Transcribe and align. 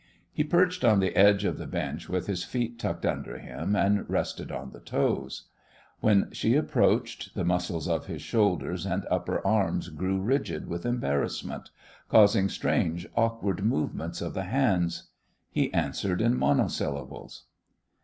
He 0.33 0.43
perched 0.43 0.83
on 0.83 0.99
the 0.99 1.15
edge 1.15 1.45
of 1.45 1.59
the 1.59 1.67
bench 1.67 2.09
with 2.09 2.25
his 2.25 2.43
feet 2.43 2.79
tucked 2.79 3.05
under 3.05 3.37
him 3.37 3.75
and 3.75 4.09
resting 4.09 4.51
on 4.51 4.71
the 4.71 4.79
toes. 4.79 5.49
When 5.99 6.31
she 6.31 6.55
approached, 6.55 7.35
the 7.35 7.45
muscles 7.45 7.87
of 7.87 8.07
his 8.07 8.23
shoulders 8.23 8.83
and 8.87 9.05
upper 9.11 9.45
arms 9.45 9.89
grew 9.89 10.19
rigid 10.19 10.67
with 10.67 10.87
embarrassment, 10.87 11.69
causing 12.09 12.49
strange 12.49 13.05
awkward 13.15 13.63
movements 13.63 14.21
of 14.21 14.33
the 14.33 14.45
hands. 14.45 15.09
He 15.51 15.71
answered 15.71 16.19
in 16.19 16.35
monosyllables. 16.35 17.45